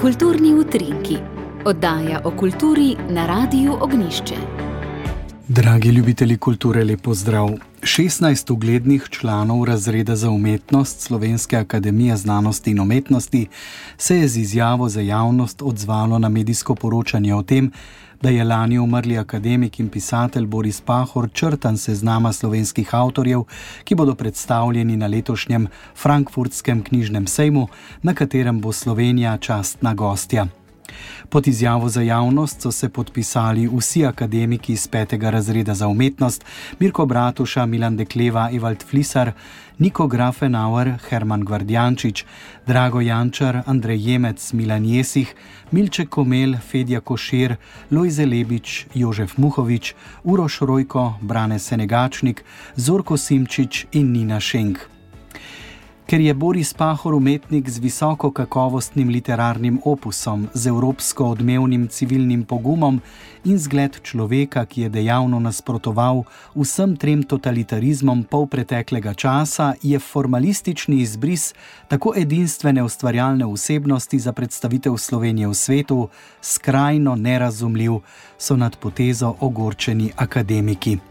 Kulturni 0.00 0.54
utrinki, 0.54 1.16
oddaja 1.64 2.20
o 2.24 2.30
kulturi 2.30 2.96
na 3.08 3.26
Radiu 3.26 3.72
Ognišče. 3.80 4.34
Dragi 5.48 5.88
ljubitelji 5.88 6.36
kulture, 6.36 6.84
lepo 6.84 7.14
zdrav. 7.14 7.50
16 7.82 8.52
uglednih 8.52 9.06
članov 9.10 9.64
razreda 9.64 10.16
za 10.16 10.30
umetnost 10.30 11.00
Slovenske 11.00 11.56
akademije 11.56 12.16
znanosti 12.16 12.70
in 12.70 12.80
umetnosti 12.80 13.46
se 13.98 14.16
je 14.16 14.28
z 14.28 14.36
izjavo 14.36 14.88
za 14.88 15.00
javnost 15.00 15.62
odzvalo 15.62 16.18
na 16.18 16.28
medijsko 16.28 16.74
poročanje 16.74 17.34
o 17.34 17.42
tem, 17.42 17.72
da 18.22 18.28
je 18.28 18.44
lani 18.44 18.78
umrli 18.78 19.18
akademik 19.18 19.80
in 19.80 19.88
pisatelj 19.88 20.46
Boris 20.46 20.80
Pahor 20.80 21.28
črtan 21.32 21.78
seznama 21.78 22.32
slovenskih 22.32 22.94
avtorjev, 22.94 23.42
ki 23.84 23.94
bodo 23.94 24.14
predstavljeni 24.14 24.96
na 24.96 25.06
letošnjem 25.06 25.68
Frankfurtskem 25.96 26.84
knjižnem 26.84 27.26
sejmu, 27.26 27.68
na 28.02 28.14
katerem 28.14 28.60
bo 28.60 28.72
Slovenija 28.72 29.36
častna 29.38 29.94
gostja. 29.94 30.46
Pod 31.28 31.48
izjavo 31.48 31.88
za 31.88 32.02
javnost 32.02 32.62
so 32.62 32.72
se 32.72 32.88
podpisali 32.88 33.68
vsi 33.76 34.06
akademiki 34.06 34.72
iz 34.72 34.86
petega 34.86 35.30
razreda 35.30 35.74
za 35.74 35.88
umetnost: 35.88 36.44
Mirko 36.78 37.06
Bratuša, 37.06 37.66
Milan 37.66 37.96
Dekleva, 37.96 38.50
Evald 38.52 38.84
Flisar, 38.90 39.32
Niko 39.78 40.06
Grafenauer, 40.06 40.98
Herman 41.08 41.44
Gvardjančič, 41.44 42.24
Drago 42.66 43.00
Jančar, 43.00 43.62
Andrej 43.66 44.10
Jemec, 44.10 44.52
Milan 44.52 44.84
Jesih, 44.84 45.34
Milče 45.70 46.06
Komel, 46.06 46.56
Fedja 46.70 47.00
Košir, 47.00 47.56
Lojze 47.90 48.26
Lebič, 48.26 48.86
Jožef 48.94 49.38
Muhovič, 49.38 49.94
Uroš 50.24 50.60
Rojko, 50.60 51.14
Brane 51.20 51.58
Senegačnik, 51.58 52.44
Zorko 52.76 53.16
Simčič 53.16 53.86
in 53.92 54.12
Nina 54.12 54.40
Šenk. 54.40 54.99
Ker 56.10 56.20
je 56.20 56.34
Boris 56.34 56.74
Pahor 56.74 57.14
umetnik 57.14 57.68
z 57.70 57.78
visoko 57.78 58.32
kakovostnim 58.34 59.08
literarnim 59.08 59.76
opusom, 59.84 60.48
z 60.54 60.66
evropsko 60.66 61.24
odmevnim 61.24 61.88
civilnim 61.88 62.42
pogumom 62.44 62.98
in 63.44 63.58
zgled 63.58 64.00
človeka, 64.02 64.64
ki 64.66 64.80
je 64.82 64.88
dejavno 64.88 65.38
nasprotoval 65.40 66.24
vsem 66.56 66.96
trem 66.96 67.22
totalitarizmom 67.22 68.24
pol 68.26 68.48
preteklega 68.50 69.14
časa, 69.14 69.74
je 69.82 69.98
formalistični 69.98 70.98
izbris 70.98 71.52
tako 71.88 72.14
edinstvene 72.16 72.82
ustvarjalne 72.82 73.46
osebnosti 73.46 74.18
za 74.18 74.32
predstavitev 74.32 74.96
Slovenije 74.96 75.48
v 75.48 75.54
svetu 75.54 76.08
skrajno 76.42 77.14
nerazumljiv, 77.14 78.00
so 78.38 78.56
nad 78.56 78.76
potezo 78.76 79.36
ogorčeni 79.40 80.10
akademiki. 80.16 81.09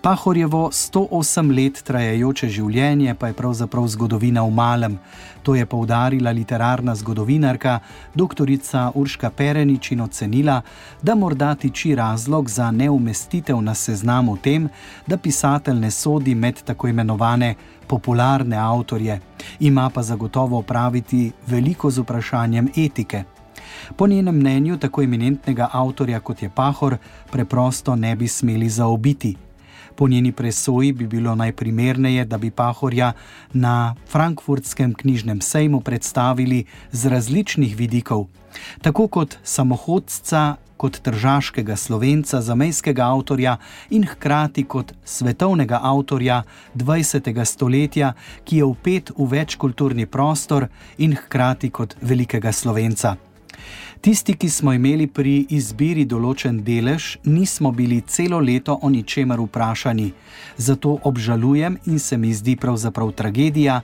Pahorjevo 0.00 0.70
108 0.72 1.52
let 1.56 1.82
trajajoče 1.84 2.48
življenje 2.48 3.14
pa 3.14 3.28
je 3.28 3.36
pravzaprav 3.36 3.86
zgodovina 3.92 4.42
v 4.42 4.50
malem. 4.50 4.98
To 5.42 5.54
je 5.54 5.66
poudarila 5.66 6.30
literarna 6.32 6.94
zgodovinarka 6.94 7.80
dr. 8.14 8.48
Urška 8.94 9.30
Perenič 9.30 9.90
in 9.92 10.00
ocenila, 10.00 10.62
da 11.02 11.14
morda 11.14 11.54
tiči 11.54 11.94
razlog 11.94 12.48
za 12.48 12.70
neumestitev 12.70 13.60
na 13.60 13.74
seznamu 13.74 14.36
tem, 14.36 14.68
da 15.06 15.16
pisatelj 15.16 15.78
ne 15.78 15.90
sodi 15.90 16.34
med 16.34 16.62
tako 16.64 16.88
imenovane 16.88 17.54
popularne 17.86 18.56
avtorje, 18.56 19.20
ima 19.60 19.90
pa 19.90 20.02
zagotovo 20.02 20.58
opraviti 20.58 21.32
veliko 21.46 21.90
z 21.90 22.00
vprašanjem 22.00 22.68
etike. 22.76 23.24
Po 23.96 24.06
njenem 24.06 24.36
mnenju, 24.36 24.78
tako 24.78 25.02
eminentnega 25.02 25.68
avtorja 25.72 26.20
kot 26.20 26.42
je 26.42 26.50
Pahor, 26.50 26.96
preprosto 27.30 27.96
ne 27.96 28.16
bi 28.16 28.28
smeli 28.28 28.68
zaobiti. 28.68 29.36
Po 29.96 30.08
njeni 30.08 30.32
presoji 30.32 30.92
bi 30.92 31.06
bilo 31.06 31.34
najprimerneje, 31.34 32.24
da 32.24 32.38
bi 32.38 32.50
Pahorja 32.50 33.12
na 33.52 33.94
Frankfurtskem 34.10 34.94
knjižnem 34.94 35.40
sejmu 35.40 35.80
predstavili 35.80 36.64
z 36.92 37.08
različnih 37.08 37.76
vidikov, 37.76 38.26
tako 38.82 39.08
kot 39.08 39.38
samohodca, 39.42 40.56
kot 40.76 40.98
tržaškega 40.98 41.76
slovenca, 41.76 42.40
zamejskega 42.42 43.06
avtorja 43.06 43.56
in 43.90 44.06
hkrati 44.06 44.64
kot 44.64 44.92
svetovnega 45.04 45.78
avtorja 45.82 46.42
20. 46.74 47.44
stoletja, 47.44 48.12
ki 48.44 48.56
je 48.56 48.64
upet 48.64 49.12
v 49.18 49.28
večkulturni 49.30 50.06
prostor 50.06 50.66
in 50.98 51.14
hkrati 51.16 51.70
kot 51.70 51.94
velikega 52.02 52.52
slovenca. 52.52 53.31
Tisti, 54.02 54.34
ki 54.34 54.48
smo 54.50 54.72
imeli 54.74 55.04
pri 55.06 55.32
izbiri 55.54 56.02
določen 56.10 56.56
delež, 56.66 57.04
nismo 57.22 57.70
bili 57.70 58.00
celo 58.02 58.40
leto 58.42 58.74
o 58.82 58.88
ničemer 58.90 59.38
vprašani. 59.44 60.08
Zato 60.58 60.96
obžalujem 61.06 61.76
in 61.86 62.00
se 62.02 62.18
mi 62.18 62.32
zdi 62.34 62.56
pravzaprav 62.58 63.12
tragedija, 63.20 63.76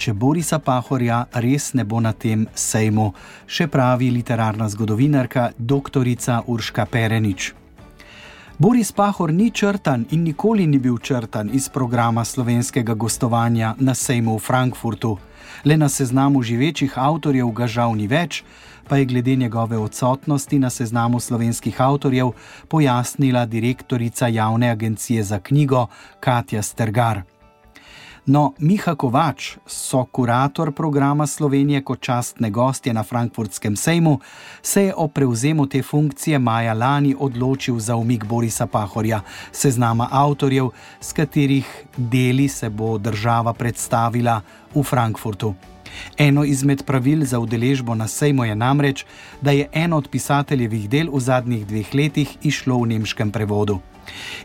če 0.00 0.14
Borisa 0.16 0.62
Pahorja 0.64 1.18
res 1.44 1.74
ne 1.76 1.84
bo 1.84 2.00
na 2.00 2.14
tem 2.16 2.48
sejmu, 2.54 3.10
še 3.44 3.68
pravi 3.68 4.08
literarna 4.16 4.72
zgodovinarka 4.72 5.50
dr. 5.58 6.08
Urška 6.46 6.88
Perenič. 6.88 7.52
Boris 8.58 8.92
Pahor 8.92 9.32
ni 9.32 9.50
črtan 9.50 10.06
in 10.10 10.22
nikoli 10.22 10.66
ni 10.66 10.78
bil 10.78 10.98
črtan 10.98 11.50
iz 11.52 11.68
programa 11.68 12.24
slovenskega 12.24 12.94
gostovanja 12.94 13.74
na 13.78 13.94
sejmu 13.94 14.36
v 14.36 14.40
Frankfurtu. 14.40 15.18
Le 15.64 15.76
na 15.76 15.88
seznamu 15.88 16.42
živečih 16.42 16.96
avtorjev 16.98 17.52
ga 17.52 17.66
žal 17.66 17.92
ni 17.92 18.08
več, 18.08 18.44
pa 18.88 18.96
je 18.96 19.04
glede 19.04 19.36
njegove 19.36 19.76
odsotnosti 19.76 20.58
na 20.58 20.70
seznamu 20.70 21.20
slovenskih 21.20 21.80
avtorjev 21.80 22.32
pojasnila 22.68 23.44
direktorica 23.46 24.28
javne 24.28 24.70
agencije 24.70 25.22
za 25.22 25.38
knjigo 25.38 25.86
Katja 26.20 26.62
Stergar. 26.62 27.35
No, 28.26 28.54
Miha 28.58 28.96
Kovač, 28.98 29.52
so 29.66 30.00
kurator 30.10 30.72
programa 30.74 31.26
Slovenije 31.26 31.84
kot 31.86 32.00
častne 32.00 32.50
gostje 32.50 32.92
na 32.92 33.04
Frankfurtskem 33.06 33.76
sejmu, 33.76 34.18
se 34.62 34.82
je 34.82 34.94
o 34.96 35.06
prevzemu 35.08 35.66
te 35.66 35.82
funkcije 35.82 36.38
maja 36.38 36.74
lani 36.74 37.14
odločil 37.18 37.78
za 37.78 37.96
umik 37.96 38.24
Borisa 38.24 38.66
Pahorja, 38.66 39.20
seznama 39.52 40.08
avtorjev, 40.10 40.70
s 41.00 41.12
katerih 41.12 41.84
deli 41.96 42.48
se 42.48 42.70
bo 42.70 42.98
država 42.98 43.52
predstavila 43.52 44.40
v 44.74 44.82
Frankfurtu. 44.82 45.54
Eno 46.18 46.44
izmed 46.44 46.82
pravil 46.82 47.24
za 47.24 47.38
udeležbo 47.38 47.94
na 47.94 48.08
sejmu 48.08 48.44
je 48.44 48.54
namreč, 48.56 49.04
da 49.40 49.50
je 49.50 49.68
eno 49.72 49.96
od 49.96 50.08
pisateljevih 50.10 50.90
del 50.90 51.14
v 51.14 51.20
zadnjih 51.20 51.66
dveh 51.66 51.94
letih 51.94 52.38
išlo 52.42 52.82
v 52.82 52.86
nemškem 52.86 53.30
prevodu. 53.30 53.78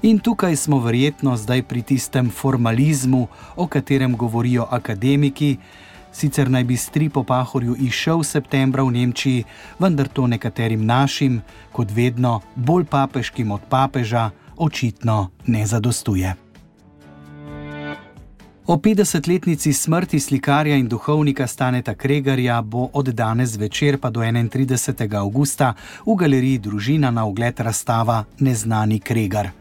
In 0.02 0.20
tukaj 0.20 0.56
smo 0.56 0.80
verjetno 0.80 1.38
zdaj 1.38 1.64
pri 1.64 1.82
tistem 1.82 2.30
formalizmu, 2.30 3.28
o 3.56 3.68
katerem 3.68 4.18
govorijo 4.18 4.68
akademiki. 4.70 5.58
Sicer 6.12 6.50
naj 6.50 6.64
bi 6.64 6.78
strip 6.78 7.18
o 7.18 7.24
Pahorju 7.24 7.76
išel 7.80 8.24
septembra 8.24 8.84
v 8.84 8.92
Nemčiji, 8.92 9.44
vendar 9.80 10.08
to 10.08 10.28
nekaterim 10.28 10.86
našim, 10.86 11.42
kot 11.72 11.92
vedno 11.92 12.42
bolj 12.56 12.86
papeškim 12.86 13.52
od 13.52 13.62
papeža, 13.70 14.30
očitno 14.58 15.30
ne 15.48 15.66
zadostuje. 15.66 16.51
O 18.72 18.78
50-letnici 18.78 19.74
smrti 19.74 20.20
slikarja 20.20 20.76
in 20.76 20.88
duhovnika 20.88 21.48
Staneta 21.48 21.94
Kregarja 21.94 22.62
bo 22.62 22.90
od 22.94 23.08
danes 23.08 23.58
večer 23.58 23.98
pa 24.00 24.10
do 24.10 24.22
31. 24.22 25.16
augusta 25.16 25.74
v 26.06 26.16
galeriji 26.16 26.58
Družina 26.58 27.12
na 27.12 27.26
ogled 27.26 27.60
razstava 27.60 28.24
Neznani 28.40 29.00
Kregar. 29.00 29.61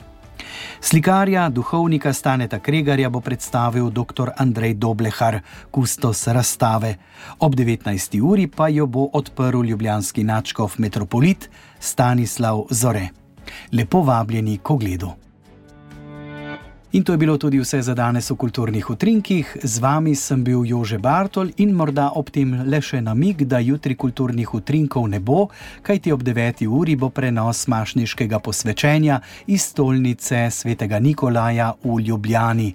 Slikarja, 0.80 1.48
duhovnika 1.48 2.12
Staneta 2.12 2.58
Kregarja 2.58 3.10
bo 3.10 3.20
predstavil 3.20 3.90
dr. 3.90 4.30
Andrej 4.36 4.74
Doblehar, 4.74 5.40
kustos 5.70 6.26
razstave. 6.26 6.94
Ob 7.38 7.54
19. 7.54 8.20
uri 8.22 8.46
pa 8.46 8.68
jo 8.68 8.86
bo 8.86 9.08
odprl 9.12 9.64
ljubljanski 9.64 10.24
načkov 10.24 10.74
metropolit 10.78 11.50
Stanislav 11.80 12.64
Zore. 12.70 13.08
Lepo 13.72 14.02
vabljeni 14.02 14.58
k 14.58 14.70
ogledu. 14.70 15.27
In 16.92 17.04
to 17.04 17.12
je 17.12 17.18
bilo 17.18 17.36
tudi 17.36 17.58
vse 17.60 17.82
za 17.82 17.94
danes 17.94 18.30
v 18.30 18.36
kulturnih 18.36 18.90
utrinkih. 18.90 19.56
Z 19.62 19.78
vami 19.78 20.14
sem 20.14 20.44
bil 20.44 20.64
Jože 20.64 20.98
Bartol 20.98 21.50
in 21.56 21.74
morda 21.76 22.08
ob 22.16 22.30
tem 22.32 22.54
le 22.64 22.80
še 22.80 23.02
namig, 23.04 23.44
da 23.44 23.60
jutri 23.60 23.92
kulturnih 23.92 24.54
utrinkov 24.54 25.04
ne 25.08 25.20
bo, 25.20 25.50
kajti 25.84 26.12
ob 26.16 26.24
9. 26.24 26.64
uri 26.64 26.96
bo 26.96 27.10
prenos 27.12 27.66
mašniškega 27.68 28.40
posvečenja 28.40 29.20
iz 29.46 29.68
stolnice 29.68 30.48
svetega 30.50 30.98
Nikolaja 30.98 31.74
v 31.84 32.00
Ljubljani. 32.08 32.72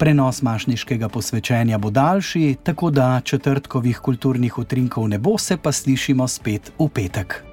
Prenos 0.00 0.40
mašniškega 0.42 1.12
posvečenja 1.12 1.78
bo 1.78 1.90
daljši, 1.90 2.56
tako 2.64 2.90
da 2.90 3.20
četrtkovih 3.20 4.00
kulturnih 4.00 4.58
utrinkov 4.58 5.08
ne 5.08 5.18
bo, 5.18 5.36
se 5.38 5.60
pa 5.60 5.72
slišimo 5.72 6.28
spet 6.28 6.72
v 6.78 6.88
petek. 6.88 7.49